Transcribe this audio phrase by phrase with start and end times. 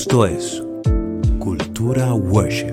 [0.00, 0.62] Esto es
[1.40, 2.70] Cultura Worship.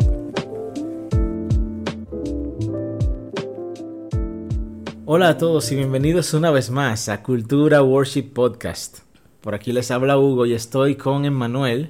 [5.08, 9.00] Hola a todos y bienvenidos una vez más a Cultura Worship Podcast.
[9.42, 11.90] Por aquí les habla Hugo y estoy con Emmanuel.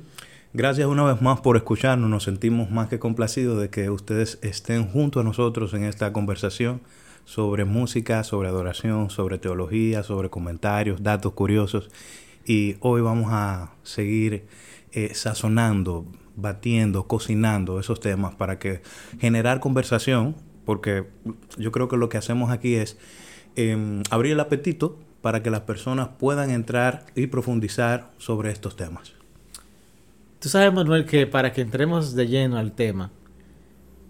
[0.53, 2.09] Gracias una vez más por escucharnos.
[2.09, 6.79] Nos sentimos más que complacidos de que ustedes estén junto a nosotros en esta conversación
[7.25, 11.89] sobre música, sobre adoración, sobre teología, sobre comentarios, datos curiosos.
[12.45, 14.45] Y hoy vamos a seguir
[14.97, 16.05] eh, sazonando,
[16.37, 18.81] batiendo, cocinando esos temas para que
[19.19, 21.03] generar conversación, porque
[21.57, 22.97] yo creo que lo que hacemos aquí es
[23.57, 29.11] em, abrir el apetito para que las personas puedan entrar y profundizar sobre estos temas.
[30.39, 33.11] Tú sabes, Manuel, que para que entremos de lleno al tema,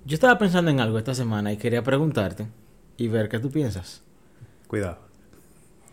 [0.06, 2.46] yo estaba pensando en algo esta semana y quería preguntarte
[2.96, 4.04] y ver qué tú piensas.
[4.68, 5.00] Cuidado.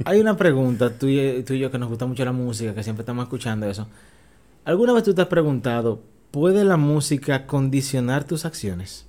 [0.05, 2.83] Hay una pregunta, tú y, tú y yo que nos gusta mucho la música, que
[2.83, 3.89] siempre estamos escuchando eso.
[4.65, 9.07] ¿Alguna vez tú te has preguntado, ¿puede la música condicionar tus acciones?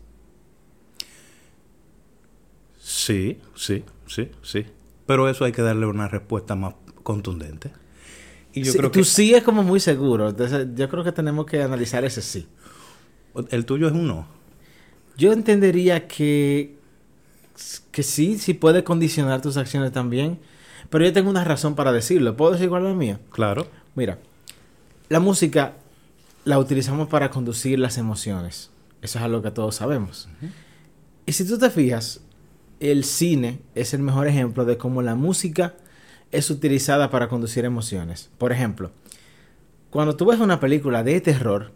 [2.80, 4.66] Sí, sí, sí, sí.
[5.06, 7.72] Pero eso hay que darle una respuesta más contundente.
[8.54, 9.00] Y yo creo que...
[9.00, 10.30] Tú sí es como muy seguro.
[10.30, 12.48] Entonces, yo creo que tenemos que analizar ese sí.
[13.50, 14.28] ¿El tuyo es un no?
[15.18, 16.78] Yo entendería que,
[17.92, 20.40] que sí, sí puede condicionar tus acciones también.
[20.90, 22.36] Pero yo tengo una razón para decirlo.
[22.38, 23.20] ¿Puedo decir cuál es la mía?
[23.32, 23.68] Claro.
[23.96, 24.20] Mira,
[25.10, 25.76] la música
[26.46, 28.72] la utilizamos para conducir las emociones.
[29.02, 30.30] Eso es algo que todos sabemos.
[31.26, 32.22] Y si tú te fijas,
[32.80, 35.76] el cine es el mejor ejemplo de cómo la música
[36.32, 38.30] es utilizada para conducir emociones.
[38.38, 38.92] Por ejemplo,
[39.90, 41.72] cuando tú ves una película de terror,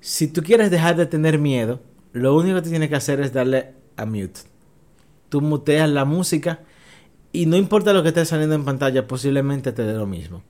[0.00, 1.80] si tú quieres dejar de tener miedo,
[2.12, 4.40] lo único que tienes que hacer es darle a mute.
[5.28, 6.60] Tú muteas la música
[7.32, 10.42] y no importa lo que esté saliendo en pantalla, posiblemente te dé lo mismo.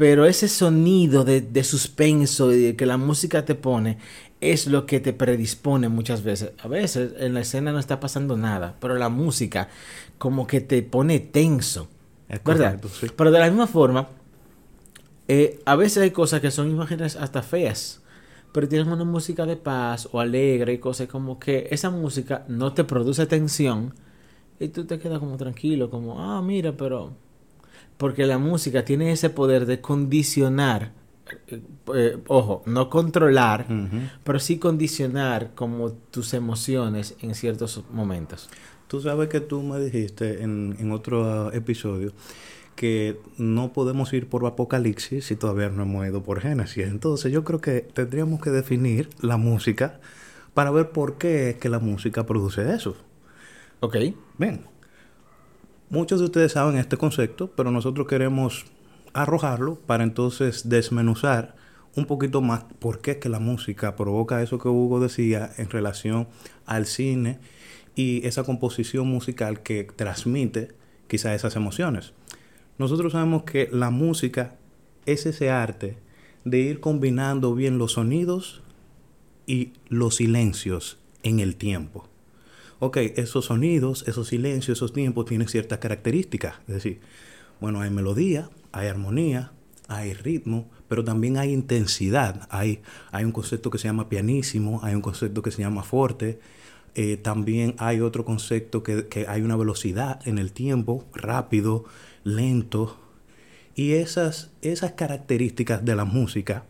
[0.00, 3.98] Pero ese sonido de, de suspenso y de que la música te pone
[4.40, 6.52] es lo que te predispone muchas veces.
[6.62, 9.68] A veces en la escena no está pasando nada, pero la música
[10.16, 11.90] como que te pone tenso.
[12.46, 12.80] ¿Verdad?
[13.14, 14.08] Pero de la misma forma,
[15.28, 18.00] eh, a veces hay cosas que son imágenes hasta feas,
[18.52, 22.72] pero tienes una música de paz o alegre y cosas como que esa música no
[22.72, 23.92] te produce tensión
[24.58, 27.12] y tú te quedas como tranquilo, como, ah, mira, pero...
[28.00, 30.92] Porque la música tiene ese poder de condicionar,
[31.48, 31.60] eh,
[31.94, 33.66] eh, ojo, no controlar,
[34.24, 38.48] pero sí condicionar como tus emociones en ciertos momentos.
[38.88, 42.14] Tú sabes que tú me dijiste en, en otro episodio
[42.74, 46.86] que no podemos ir por Apocalipsis si todavía no hemos ido por Génesis.
[46.86, 50.00] Entonces yo creo que tendríamos que definir la música
[50.54, 52.96] para ver por qué es que la música produce eso.
[53.80, 53.96] Ok.
[54.38, 54.69] Bien.
[55.90, 58.64] Muchos de ustedes saben este concepto, pero nosotros queremos
[59.12, 61.56] arrojarlo para entonces desmenuzar
[61.96, 65.68] un poquito más por qué es que la música provoca eso que Hugo decía en
[65.68, 66.28] relación
[66.64, 67.40] al cine
[67.96, 70.68] y esa composición musical que transmite
[71.08, 72.12] quizá esas emociones.
[72.78, 74.54] Nosotros sabemos que la música
[75.06, 75.98] es ese arte
[76.44, 78.62] de ir combinando bien los sonidos
[79.44, 82.09] y los silencios en el tiempo.
[82.82, 86.56] Ok, esos sonidos, esos silencios, esos tiempos tienen ciertas características.
[86.66, 87.00] Es decir,
[87.60, 89.52] bueno, hay melodía, hay armonía,
[89.86, 92.48] hay ritmo, pero también hay intensidad.
[92.48, 92.80] Hay,
[93.12, 96.40] hay un concepto que se llama pianísimo, hay un concepto que se llama forte,
[96.94, 101.84] eh, también hay otro concepto que, que, hay una velocidad en el tiempo, rápido,
[102.24, 102.96] lento.
[103.74, 106.64] Y esas, esas características de la música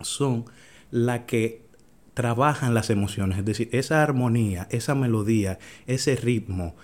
[0.00, 0.46] son
[0.90, 1.63] las que
[2.14, 3.38] trabajan las emociones.
[3.38, 6.76] Es decir, esa armonía, esa melodía, ese ritmo,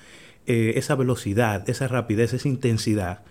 [0.47, 3.23] eh, esa velocidad, esa rapidez, esa intensidad,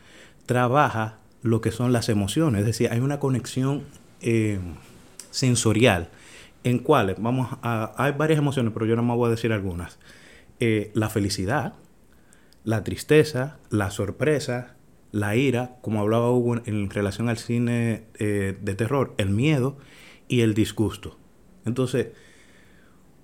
[0.46, 2.62] trabaja lo que son las emociones.
[2.62, 3.84] Es decir, hay una conexión
[4.22, 4.60] eh,
[5.30, 6.10] sensorial
[6.64, 10.00] en cuales, vamos a, hay varias emociones, pero yo no me voy a decir algunas.
[10.62, 11.74] Eh, la felicidad,
[12.64, 14.76] la tristeza, la sorpresa,
[15.12, 19.78] la ira, como hablaba Hugo en, relación al cine de terror, el miedo
[20.28, 21.19] y el disgusto.
[21.70, 22.08] Entonces,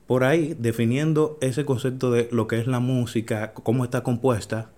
[0.07, 4.69] por ahí, definiendo ese concepto de lo que es la música, cómo está compuesta,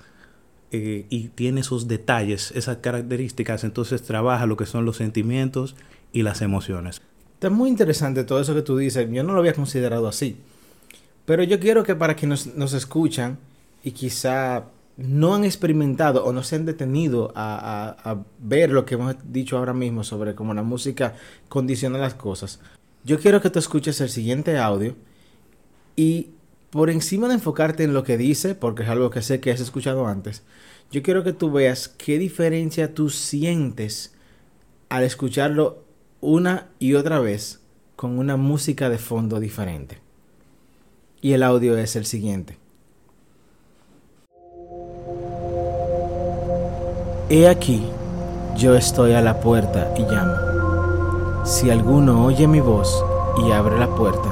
[0.72, 5.76] eh, y tiene esos detalles, esas características, entonces trabaja lo que son los sentimientos
[6.12, 7.02] y las emociones.
[7.36, 9.08] Está muy interesante todo eso que tú dices.
[9.12, 10.38] Yo no lo había considerado así.
[11.26, 13.38] Pero yo quiero que para quienes nos, escuchan
[13.84, 14.66] y quizá
[14.98, 19.58] no han experimentado o no se han detenido a, a, ver lo que hemos dicho
[19.58, 21.16] ahora mismo sobre cómo la música
[21.48, 22.60] condiciona las cosas,
[23.08, 24.94] yo quiero que tú escuches el siguiente audio
[25.96, 26.32] y
[26.72, 29.62] por encima de enfocarte en lo que dice, porque es algo que sé que has
[29.62, 30.44] escuchado antes,
[30.92, 34.14] yo quiero que tú veas qué diferencia tú sientes
[34.90, 35.86] al escucharlo
[36.20, 37.62] una y otra vez
[37.96, 40.00] con una música de fondo diferente.
[41.22, 42.58] Y el audio es el siguiente.
[47.30, 47.84] He aquí,
[48.58, 50.57] yo estoy a la puerta y llamo.
[51.48, 53.06] Si alguno oye mi voz
[53.38, 54.30] y abre la puerta,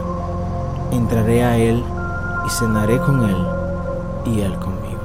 [0.91, 1.81] entraré a él
[2.45, 3.37] y cenaré con él
[4.25, 4.99] y él conmigo.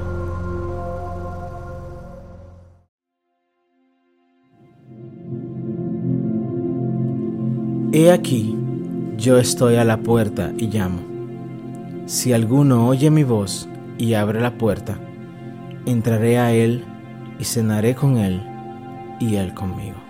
[7.92, 8.58] He aquí,
[9.16, 10.98] yo estoy a la puerta y llamo.
[12.06, 13.68] Si alguno oye mi voz
[13.98, 14.98] y abre la puerta,
[15.86, 16.84] entraré a él
[17.38, 18.42] y cenaré con él
[19.20, 20.09] y él conmigo.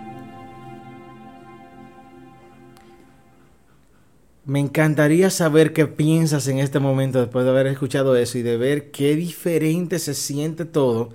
[4.43, 8.57] Me encantaría saber qué piensas en este momento después de haber escuchado eso y de
[8.57, 11.09] ver qué diferente se siente todo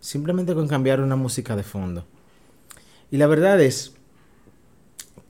[0.00, 2.04] simplemente con cambiar una música de fondo.
[3.12, 3.92] Y la verdad es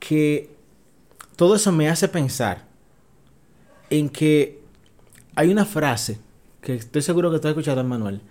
[0.01, 0.51] que
[1.37, 2.65] todo eso me hace pensar
[3.91, 4.61] en que
[5.35, 6.19] hay una frase
[6.63, 8.23] que estoy seguro que tú has escuchado, Manuel,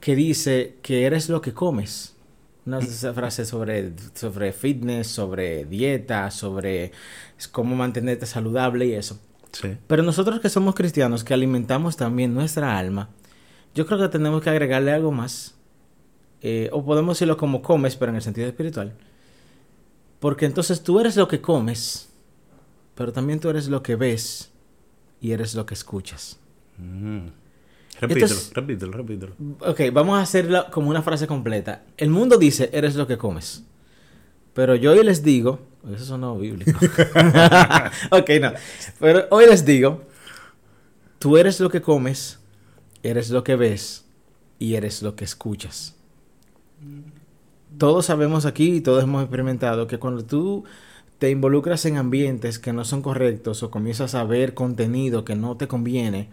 [0.00, 2.14] que dice que eres lo que comes.
[2.66, 6.92] Una frase sobre, sobre fitness, sobre dieta, sobre
[7.52, 9.20] cómo mantenerte saludable y eso.
[9.86, 13.10] Pero nosotros que somos cristianos, que alimentamos también nuestra alma,
[13.74, 15.54] yo creo que tenemos que agregarle algo más.
[16.40, 18.94] Eh, o podemos decirlo como comes, pero en el sentido espiritual.
[20.20, 22.08] Porque entonces tú eres lo que comes,
[22.94, 24.50] pero también tú eres lo que ves
[25.20, 26.38] y eres lo que escuchas.
[26.78, 27.43] Mm.
[28.00, 29.34] Repítelo, repítelo, repítelo.
[29.60, 31.82] Ok, vamos a hacerlo como una frase completa.
[31.96, 33.64] El mundo dice, eres lo que comes.
[34.52, 35.60] Pero yo hoy les digo,
[35.92, 36.78] eso sonó bíblico.
[38.10, 38.52] ok, no.
[39.00, 40.02] Pero hoy les digo,
[41.18, 42.38] tú eres lo que comes,
[43.02, 44.04] eres lo que ves
[44.58, 45.94] y eres lo que escuchas.
[47.78, 50.64] Todos sabemos aquí y todos hemos experimentado que cuando tú
[51.18, 55.56] te involucras en ambientes que no son correctos o comienzas a ver contenido que no
[55.56, 56.28] te conviene,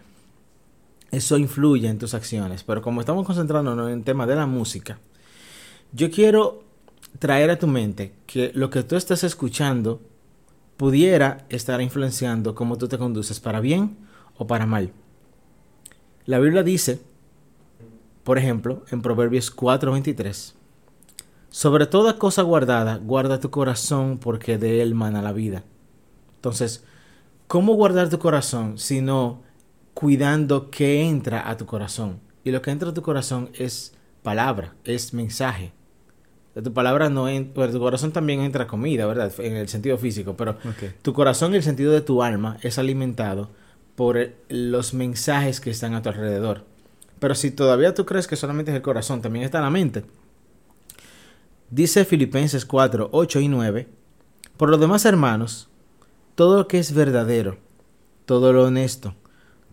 [1.12, 2.64] eso influye en tus acciones.
[2.64, 4.98] Pero como estamos concentrándonos en el tema de la música,
[5.92, 6.64] yo quiero
[7.18, 10.00] traer a tu mente que lo que tú estás escuchando
[10.76, 13.96] pudiera estar influenciando cómo tú te conduces para bien
[14.36, 14.90] o para mal.
[16.24, 17.02] La Biblia dice,
[18.24, 20.54] por ejemplo, en Proverbios 4:23,
[21.50, 25.64] sobre toda cosa guardada, guarda tu corazón porque de él mana la vida.
[26.36, 26.84] Entonces,
[27.48, 29.42] ¿cómo guardar tu corazón si no
[29.94, 32.20] cuidando qué entra a tu corazón?
[32.44, 35.72] Y lo que entra a tu corazón es palabra, es mensaje.
[36.54, 39.32] De tu palabra no entra, tu corazón también entra comida, ¿verdad?
[39.38, 40.56] En el sentido físico, pero
[41.00, 43.48] tu corazón y el sentido de tu alma es alimentado
[43.96, 46.64] por los mensajes que están a tu alrededor.
[47.18, 50.04] Pero si todavía tú crees que solamente es el corazón, también está la mente.
[51.70, 53.88] Dice Filipenses 4, 8 y 9,
[54.56, 55.68] Por lo demás, hermanos,
[56.34, 57.56] todo lo que es verdadero,
[58.26, 59.14] todo lo honesto,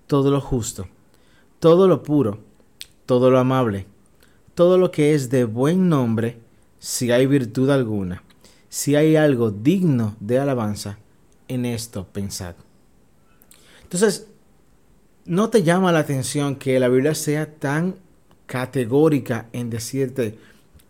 [0.10, 0.88] todo lo justo,
[1.60, 2.40] todo lo puro,
[3.06, 3.86] todo lo amable,
[4.56, 6.40] todo lo que es de buen nombre,
[6.80, 8.24] si hay virtud alguna,
[8.70, 10.98] si hay algo digno de alabanza,
[11.48, 12.56] en esto pensad.
[13.84, 14.28] Entonces,
[15.26, 17.98] ¿no te llama la atención que la Biblia sea tan
[18.48, 20.40] categórica en decirte,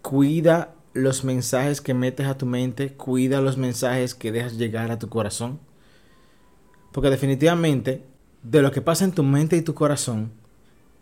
[0.01, 4.99] cuida los mensajes que metes a tu mente, cuida los mensajes que dejas llegar a
[4.99, 5.59] tu corazón.
[6.93, 8.08] Porque definitivamente
[8.43, 10.31] de lo que pasa en tu mente y tu corazón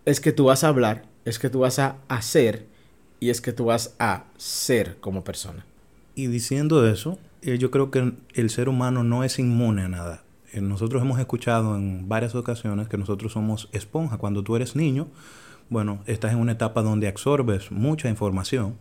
[0.05, 2.65] es que tú vas a hablar, es que tú vas a hacer
[3.19, 5.65] y es que tú vas a ser como persona.
[6.15, 10.23] Y diciendo eso, eh, yo creo que el ser humano no es inmune a nada.
[10.53, 14.17] Eh, nosotros hemos escuchado en varias ocasiones que nosotros somos esponja.
[14.17, 15.07] Cuando tú eres niño,
[15.69, 18.77] bueno, estás en una etapa donde absorbes mucha información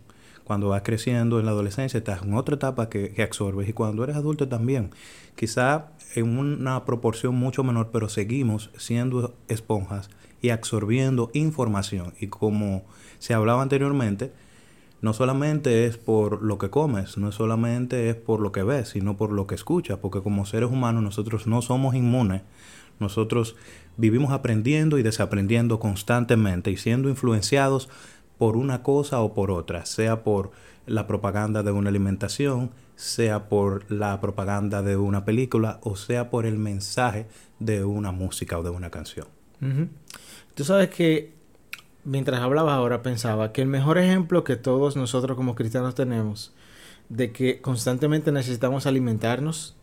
[0.47, 4.15] cuando vas creciendo en la adolescencia, estás en otra etapa que, absorbes y cuando eres
[4.15, 4.91] adulto también.
[5.35, 10.09] Quizá en una proporción mucho menor, pero seguimos siendo esponjas
[10.41, 12.13] y absorbiendo información.
[12.21, 12.85] Y como
[13.19, 14.31] se hablaba anteriormente,
[15.01, 19.17] no solamente es por lo que comes, no solamente es por lo que ves, sino
[19.17, 22.43] por lo que escuchas, porque como seres humanos nosotros no somos inmunes,
[23.01, 23.57] nosotros
[23.97, 27.89] vivimos aprendiendo y desaprendiendo constantemente y siendo influenciados
[28.37, 30.51] por una cosa o por otra, sea por
[30.85, 36.45] la propaganda de una alimentación, sea por la propaganda de una película o sea por
[36.45, 37.27] el mensaje
[37.59, 39.27] de una música o de una canción.
[40.55, 41.33] Tú sabes que
[42.03, 46.53] mientras hablaba ahora pensaba que el mejor ejemplo que todos nosotros como cristianos tenemos
[47.09, 49.75] de que constantemente necesitamos alimentarnos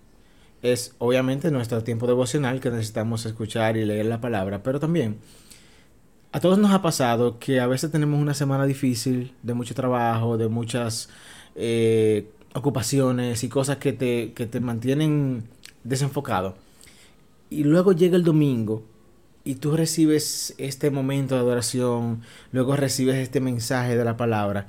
[0.63, 5.19] es obviamente nuestro tiempo devocional que necesitamos escuchar y leer la palabra, pero también
[6.35, 10.37] a todos nos ha pasado que a veces tenemos una semana difícil, de mucho trabajo,
[10.37, 11.09] de muchas
[11.55, 15.45] eh, ocupaciones y cosas que te, que te mantienen
[15.85, 16.57] desenfocado.
[17.51, 18.83] Y luego llega el domingo
[19.45, 24.67] y tú recibes este momento de adoración, luego recibes este mensaje de la palabra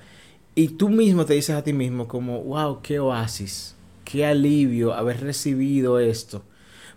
[0.53, 5.19] y tú mismo te dices a ti mismo como, wow, qué oasis, qué alivio haber
[5.19, 6.43] recibido esto,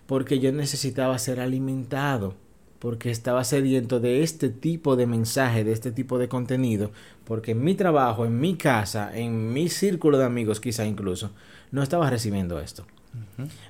[0.05, 2.35] porque yo necesitaba ser alimentado,
[2.79, 6.93] porque estaba sediento de este tipo de mensaje, de este tipo de contenido,
[7.25, 11.33] porque en mi trabajo, en mi casa, en mi círculo de amigos quizá incluso,
[11.73, 12.87] no estaba recibiendo esto.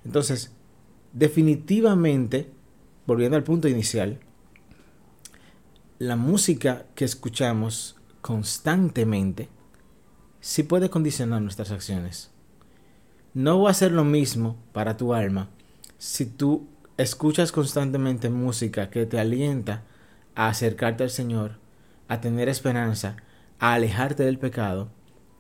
[0.05, 0.53] Entonces,
[1.13, 2.51] definitivamente,
[3.07, 4.19] volviendo al punto inicial,
[5.99, 9.49] la música que escuchamos constantemente
[10.41, 12.31] sí puede condicionar nuestras acciones.
[13.35, 15.49] No va a ser lo mismo para tu alma
[15.99, 16.67] si tú
[16.99, 19.85] escuchas constantemente música que te alienta
[20.35, 21.53] a acercarte al Señor,
[22.09, 23.17] a tener esperanza,
[23.61, 24.91] a alejarte del pecado,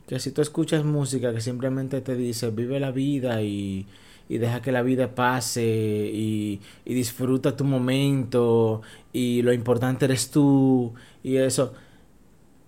[0.06, 3.86] que si tú escuchas música que simplemente te dice vive la vida y,
[4.28, 10.30] y deja que la vida pase y, y, disfruta tu momento y lo importante eres
[10.30, 11.74] tú y eso,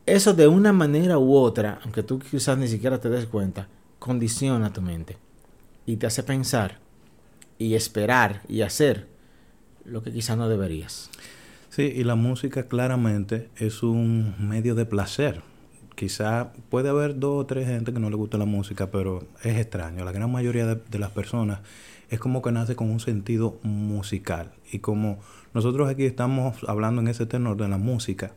[0.04, 3.68] eso de una manera u otra, aunque tú quizás ni siquiera te des cuenta,
[4.00, 5.16] condiciona tu mente
[5.86, 6.89] y te hace pensar
[7.60, 9.06] y esperar y hacer
[9.84, 11.10] lo que quizás no deberías.
[11.68, 15.42] Sí, y la música claramente es un medio de placer
[16.00, 19.58] quizá puede haber dos o tres gente que no le gusta la música, pero es
[19.58, 20.02] extraño.
[20.02, 21.60] La gran mayoría de, las personas
[22.08, 24.50] es como que nace con un sentido musical.
[24.72, 25.18] Y como
[25.52, 28.32] nosotros aquí estamos hablando en ese tenor de la música,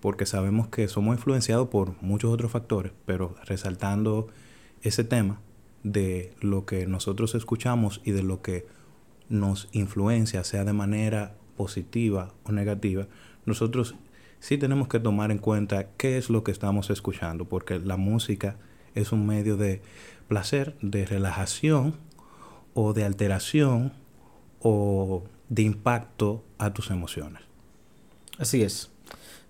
[0.00, 4.26] porque sabemos que somos influenciados por muchos otros factores, pero resaltando
[4.82, 5.38] ese tema
[5.82, 8.66] de lo que nosotros escuchamos y de lo que
[9.28, 13.06] nos influencia, sea de manera positiva o negativa,
[13.46, 13.94] nosotros
[14.40, 18.56] sí tenemos que tomar en cuenta qué es lo que estamos escuchando, porque la música
[18.94, 19.82] es un medio de
[20.28, 21.96] placer, de relajación
[22.74, 23.92] o de alteración
[24.60, 27.42] o de impacto a tus emociones.
[28.38, 28.90] Así es.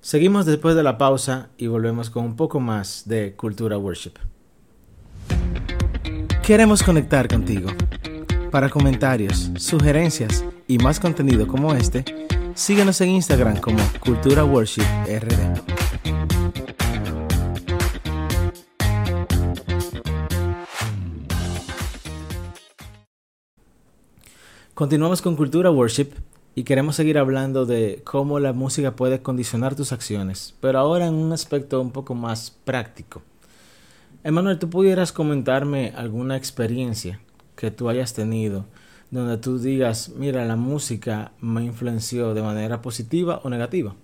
[0.01, 4.13] Seguimos después de la pausa y volvemos con un poco más de Cultura Worship.
[6.49, 7.69] Queremos conectar contigo.
[8.50, 12.07] Para comentarios, sugerencias y más contenido como este,
[12.55, 15.61] Síguenos en Instagram como Cultura Worship RD.
[24.73, 26.12] Continuamos con Cultura Worship
[26.55, 31.14] y queremos seguir hablando de cómo la música puede condicionar tus acciones, pero ahora en
[31.14, 33.21] un aspecto un poco más práctico.
[34.25, 37.21] Emanuel, ¿tú pudieras comentarme alguna experiencia
[37.57, 38.67] que tú hayas tenido
[39.11, 43.95] donde tú digas, mira, la música me influenció de manera positiva o negativa.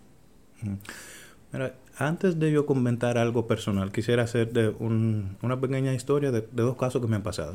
[1.52, 6.76] Mira, antes de yo comentar algo personal, quisiera hacer de una pequeña historia de, dos
[6.76, 7.54] casos que me han pasado.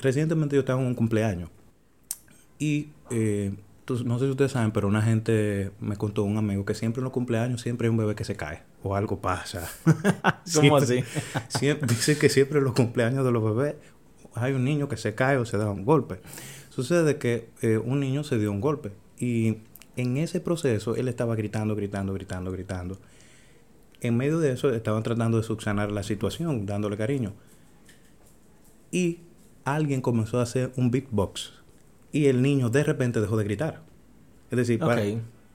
[0.00, 1.50] Recientemente yo estaba en un cumpleaños
[2.58, 3.54] y eh,
[4.04, 7.04] no sé si ustedes saben, pero una gente me contó, un amigo, que siempre en
[7.04, 9.68] los cumpleaños siempre hay un bebé que se cae o algo pasa.
[10.54, 11.04] ¿Cómo así?
[11.86, 13.76] dice que siempre en los cumpleaños de los bebés
[14.34, 16.20] hay un niño que se cae o se da un golpe.
[16.70, 19.58] Sucede que eh, un niño se dio un golpe y
[19.96, 22.98] en ese proceso él estaba gritando, gritando, gritando, gritando.
[24.00, 27.34] En medio de eso estaban tratando de subsanar la situación, dándole cariño.
[28.90, 29.20] Y
[29.64, 31.52] alguien comenzó a hacer un beatbox
[32.10, 33.82] y el niño de repente dejó de gritar.
[34.50, 35.02] Es decir, para,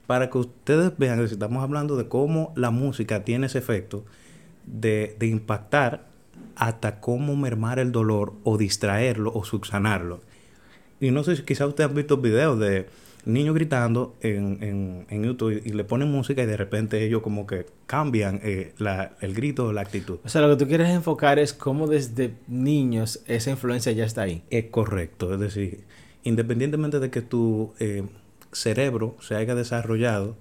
[0.08, 4.06] para que ustedes vean, estamos hablando de cómo la música tiene ese efecto
[4.64, 6.06] de, de impactar
[6.56, 10.22] hasta cómo mermar el dolor o distraerlo o subsanarlo.
[10.98, 12.86] Y no sé si quizás ustedes han visto videos de
[13.26, 17.66] niños gritando en, en, YouTube y, le ponen música y de repente ellos como que
[17.84, 20.20] cambian eh, la, el grito o la actitud.
[20.24, 24.22] O sea, lo que tú quieres enfocar es cómo desde niños esa influencia ya está
[24.22, 24.42] ahí.
[24.48, 25.34] Es correcto.
[25.34, 25.84] Es decir,
[26.24, 28.04] independientemente de que tu eh,
[28.52, 30.36] cerebro se haya desarrollado,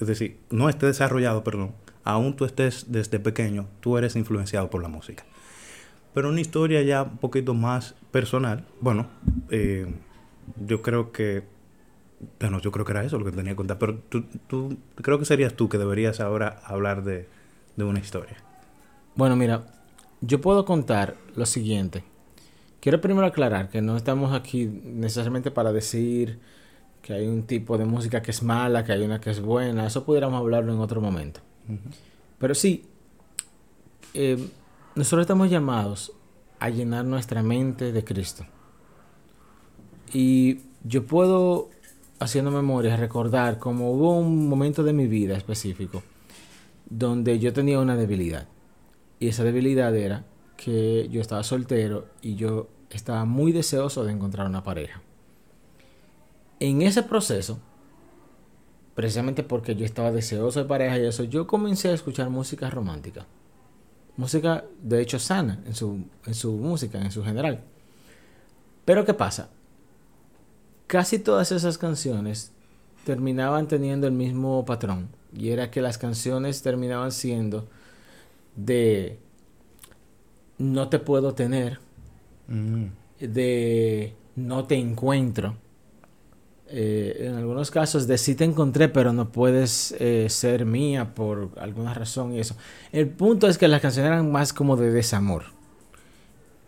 [0.00, 1.72] es decir, no esté desarrollado, perdón,
[2.04, 5.24] aún tú estés desde pequeño, tú eres influenciado por la música.
[6.14, 9.06] Pero una historia ya un poquito más personal, bueno,
[9.50, 9.86] eh,
[10.66, 11.44] yo creo que,
[12.40, 15.18] bueno, yo creo que era eso lo que tenía que contar, pero tú, tú creo
[15.18, 17.28] que serías tú que deberías ahora hablar de,
[17.76, 18.36] de una historia.
[19.14, 19.64] Bueno, mira,
[20.20, 22.04] yo puedo contar lo siguiente.
[22.80, 26.40] Quiero primero aclarar que no estamos aquí necesariamente para decir
[27.02, 29.86] que hay un tipo de música que es mala, que hay una que es buena.
[29.86, 31.40] Eso pudiéramos hablarlo en otro momento.
[32.38, 32.84] Pero sí,
[34.14, 34.38] eh,
[34.94, 36.12] nosotros estamos llamados
[36.60, 38.46] a llenar nuestra mente de Cristo.
[40.12, 41.70] Y yo puedo,
[42.20, 46.02] haciendo memoria, recordar como hubo un momento de mi vida específico
[46.88, 48.46] donde yo tenía una debilidad.
[49.18, 50.24] Y esa debilidad era
[50.56, 55.00] que yo estaba soltero y yo estaba muy deseoso de encontrar una pareja.
[56.62, 57.58] En ese proceso,
[58.94, 63.26] precisamente porque yo estaba deseoso de pareja y eso, yo comencé a escuchar música romántica.
[64.16, 67.64] Música, de hecho, sana en su, en su música, en su general.
[68.84, 69.48] Pero ¿qué pasa?
[70.86, 72.52] Casi todas esas canciones
[73.04, 75.08] terminaban teniendo el mismo patrón.
[75.34, 77.66] Y era que las canciones terminaban siendo
[78.54, 79.18] de
[80.58, 81.80] no te puedo tener,
[82.46, 82.84] Mm.
[83.18, 85.56] de no te encuentro.
[86.74, 91.50] Eh, en algunos casos de sí te encontré, pero no puedes eh, ser mía por
[91.58, 92.56] alguna razón y eso.
[92.92, 95.44] El punto es que las canciones eran más como de desamor.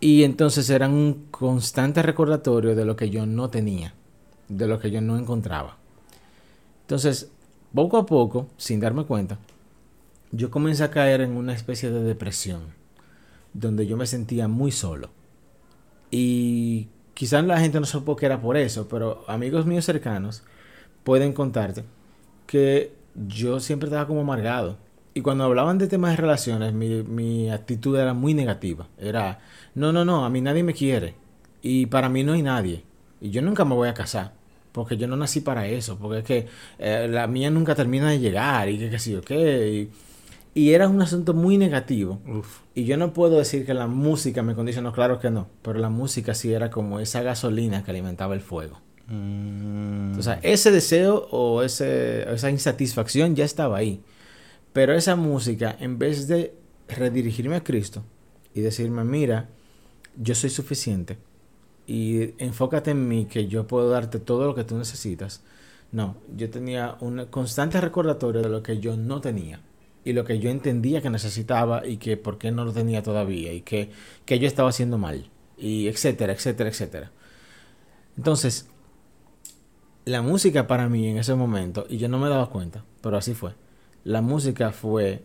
[0.00, 3.94] Y entonces eran un constante recordatorio de lo que yo no tenía,
[4.50, 5.78] de lo que yo no encontraba.
[6.82, 7.30] Entonces,
[7.75, 9.38] poco a poco, sin darme cuenta,
[10.32, 12.75] yo comencé a caer en una especie de depresión,
[13.54, 15.08] donde yo me sentía muy solo.
[16.11, 20.42] Y quizás la gente no supo que era por eso, pero amigos míos cercanos
[21.04, 21.85] pueden contarte
[22.47, 24.78] que yo siempre estaba como amargado.
[25.14, 28.88] Y cuando hablaban de temas de relaciones, mi, mi actitud era muy negativa.
[28.99, 29.38] Era,
[29.75, 31.14] no, no, no, a mí nadie me quiere.
[31.62, 32.83] Y para mí no hay nadie.
[33.21, 34.33] Y yo nunca me voy a casar.
[34.73, 35.97] Porque yo no nací para eso.
[35.99, 38.68] Porque es que eh, la mía nunca termina de llegar.
[38.68, 39.88] Y que qué sé yo qué.
[40.54, 42.20] Y era un asunto muy negativo.
[42.26, 42.61] Uf.
[42.75, 45.90] Y yo no puedo decir que la música me condicionó, claro que no, pero la
[45.90, 48.80] música sí era como esa gasolina que alimentaba el fuego.
[49.08, 50.16] Mm.
[50.16, 54.00] O sea, ese deseo o ese, esa insatisfacción ya estaba ahí.
[54.73, 56.54] Pero esa música, en vez de
[56.88, 58.04] redirigirme a Cristo
[58.54, 59.49] y decirme, mira,
[60.16, 61.18] yo soy suficiente
[61.87, 65.42] y enfócate en mí que yo puedo darte todo lo que tú necesitas.
[65.90, 69.61] No, yo tenía un constante recordatorio de lo que yo no tenía
[70.04, 73.52] y lo que yo entendía que necesitaba y que por qué no lo tenía todavía
[73.52, 73.90] y que,
[74.26, 77.10] que yo estaba haciendo mal y etcétera, etcétera, etcétera.
[78.16, 78.68] Entonces,
[80.04, 83.34] la música para mí en ese momento, y yo no me daba cuenta, pero así
[83.34, 83.54] fue,
[84.04, 85.24] la música fue,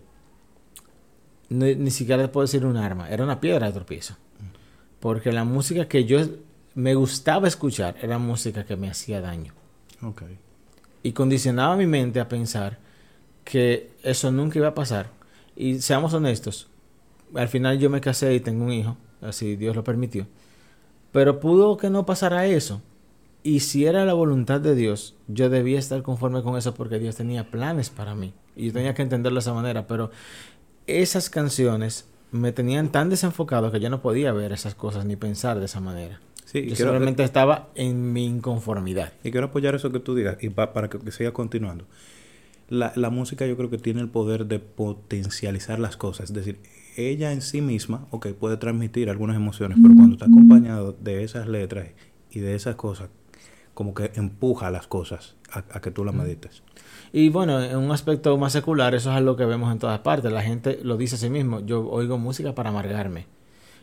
[1.50, 4.16] ni, ni siquiera te puedo decir un arma, era una piedra de tropiezo.
[5.00, 6.20] Porque la música que yo
[6.76, 9.54] me gustaba escuchar era música que me hacía daño.
[11.04, 12.80] Y condicionaba mi mente a pensar
[13.50, 15.10] que eso nunca iba a pasar.
[15.56, 16.68] Y seamos honestos,
[17.36, 20.28] al final yo me casé y tengo un hijo, así Dios lo permitió.
[21.12, 22.82] Pero pudo que no pasara eso.
[23.42, 27.16] Y si era la voluntad de Dios, yo debía estar conforme con eso porque Dios
[27.16, 28.34] tenía planes para mí.
[28.56, 29.88] Y yo tenía que entenderlo de esa manera.
[29.88, 30.12] Pero
[30.88, 35.58] esas canciones me tenían tan desenfocado que yo no podía ver esas cosas ni pensar
[35.60, 36.20] de esa manera.
[36.46, 39.14] Sí, y Yo estaba en mi inconformidad.
[39.24, 41.86] y quiero apoyar eso que tú digas y pa- para que, que siga continuando.
[42.70, 46.30] La, la música yo creo que tiene el poder de potencializar las cosas.
[46.30, 46.60] Es decir,
[46.98, 51.48] ella en sí misma, ok, puede transmitir algunas emociones, pero cuando está acompañado de esas
[51.48, 51.90] letras
[52.32, 53.10] y de esas cosas,
[53.74, 56.62] como que empuja las cosas a, a que tú las medites.
[57.12, 60.32] Y bueno, en un aspecto más secular, eso es algo que vemos en todas partes.
[60.32, 61.62] La gente lo dice a sí mismo.
[61.62, 63.26] Yo oigo música para amargarme.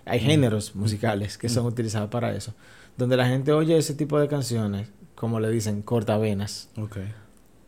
[0.05, 2.55] Hay géneros musicales que son utilizados para eso.
[2.97, 6.99] Donde la gente oye ese tipo de canciones, como le dicen, cortavenas, Ok.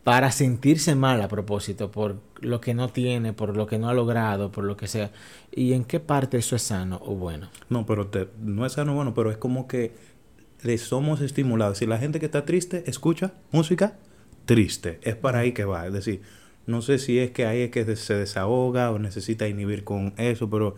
[0.09, 3.92] Para sentirse mal a propósito, por lo que no tiene, por lo que no ha
[3.92, 5.11] logrado, por lo que sea.
[5.53, 7.51] ¿Y en qué parte eso es sano o bueno?
[7.68, 9.92] No, pero te- no es sano bueno, pero es como que
[10.62, 11.77] le somos estimulados.
[11.77, 13.99] Si la gente que está triste escucha música
[14.47, 15.87] triste, es para ahí que va.
[15.87, 16.23] Es decir,
[16.66, 20.49] no sé si es que ahí es que se desahoga o necesita inhibir con eso,
[20.49, 20.75] pero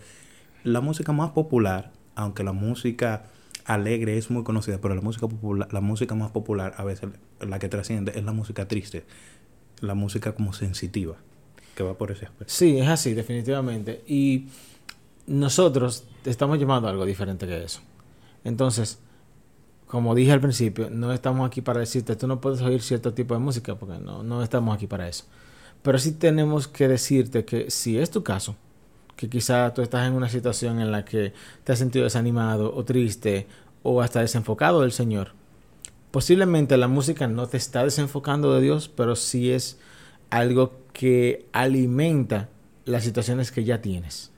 [0.64, 3.27] la música más popular, aunque la música
[3.74, 7.59] alegre es muy conocida, pero la música popular, la música más popular a veces la
[7.59, 9.04] que trasciende es la música triste,
[9.80, 11.16] la música como sensitiva,
[11.74, 12.52] que va por ese aspecto.
[12.52, 14.02] Sí, es así, definitivamente.
[14.06, 14.48] Y
[15.26, 17.80] nosotros estamos llamando a algo diferente que eso.
[18.42, 18.98] Entonces,
[19.87, 23.35] como dije al principio, no estamos aquí para decirte, tú no puedes oír cierto tipo
[23.35, 25.24] de música, porque no, no estamos aquí para eso.
[25.83, 28.56] Pero sí tenemos que decirte que si es tu caso,
[29.20, 32.87] que quizá tú estás en una situación en la que te has sentido desanimado o
[32.87, 33.46] triste
[33.83, 35.33] o hasta desenfocado del Señor,
[36.11, 39.78] posiblemente la música no te está desenfocando de Dios, pero sí es
[40.30, 42.48] algo que alimenta
[42.87, 44.30] las situaciones que ya tienes.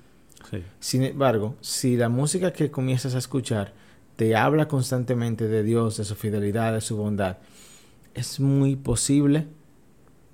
[0.51, 0.65] Sí.
[0.81, 3.75] Sin embargo, si la música que comienzas a escuchar
[4.17, 7.37] te habla constantemente de Dios, de su fidelidad, de su bondad,
[8.15, 9.47] es muy posible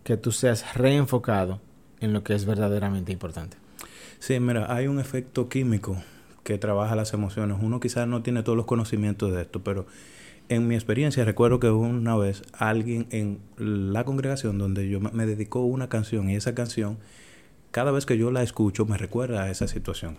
[0.05, 1.61] que tú seas reenfocado
[2.01, 3.59] en lo que es verdaderamente importante.
[4.19, 5.97] Sí, mira, hay un efecto químico
[6.45, 7.59] que trabaja las emociones.
[7.61, 9.87] Uno quizás no tiene todos los conocimientos de esto, pero
[10.49, 15.61] en mi experiencia recuerdo que una vez alguien en la congregación donde yo me- dedicó
[15.61, 16.99] una canción y esa canción,
[17.73, 20.17] cada vez que yo la escucho, me recuerda a esa situación.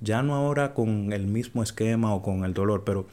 [0.00, 3.06] ya no ahora con el mismo esquema o con el dolor, pero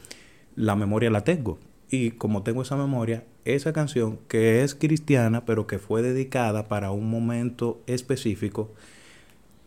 [0.56, 1.58] la memoria la tengo.
[1.90, 6.92] Y como tengo esa memoria, esa canción que es cristiana, pero que fue dedicada para
[6.92, 8.72] un momento específico,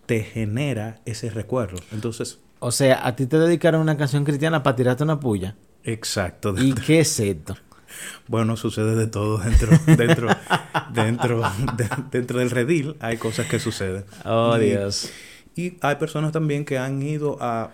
[0.10, 1.78] te genera ese recuerdo.
[1.92, 2.40] Entonces...
[2.58, 5.56] O sea, a ti te dedicaron una canción cristiana para tirarte una puya.
[5.84, 6.56] Exacto.
[6.58, 7.56] ¿Y qué es esto?
[8.28, 10.30] Bueno, sucede de todo dentro, dentro,
[10.92, 11.44] dentro,
[12.10, 12.96] dentro del redil.
[13.02, 14.04] Hay cosas que suceden.
[14.26, 15.12] Oh, Dios.
[15.56, 17.70] Y hay personas también que han ido a,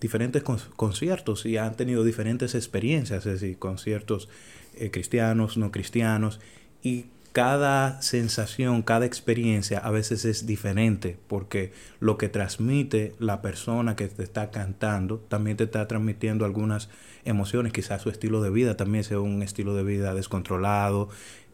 [0.00, 4.28] diferentes conciertos y han tenido diferentes experiencias, es decir, conciertos
[4.74, 6.38] eh, cristianos, no cristianos,
[6.82, 13.96] y cada sensación, cada experiencia a veces es diferente porque lo que transmite la persona
[13.96, 16.90] que te está cantando también te está transmitiendo algunas
[17.24, 21.08] emociones, quizás su estilo de vida también sea un estilo de vida descontrolado,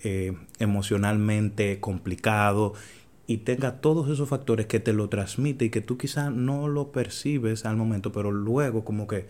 [0.05, 2.75] eh, emocionalmente complicado
[3.27, 6.93] y tenga todos esos factores que te lo transmite y que tú quizás no lo
[6.93, 9.29] percibes al momento, pero luego como que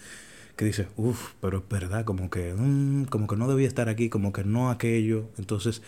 [0.56, 4.10] que dices, uff, pero es verdad, como que, mm, como que no debía estar aquí,
[4.10, 5.30] como que no aquello.
[5.38, 5.80] Entonces,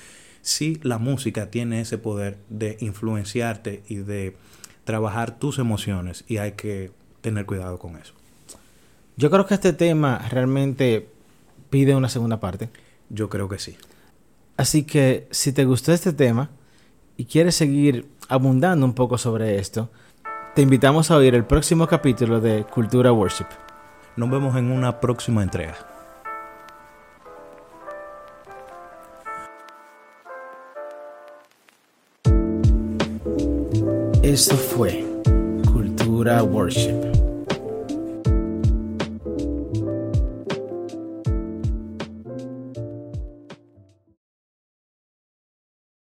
[0.42, 4.37] sí la música tiene ese poder de influenciarte y de
[4.85, 8.12] trabajar tus emociones y hay que tener cuidado con eso.
[9.16, 11.09] Yo creo que este tema realmente
[11.70, 12.70] pide una segunda parte.
[13.09, 13.76] Yo creo que sí.
[14.57, 16.50] Así que si te gustó este tema
[17.16, 19.90] y quieres seguir abundando un poco sobre esto,
[20.55, 23.46] te invitamos a oír el próximo capítulo de Cultura Worship.
[24.16, 25.91] Nos vemos en una próxima entrega.
[34.33, 35.05] Esto fue
[35.71, 37.12] Cultura Worship.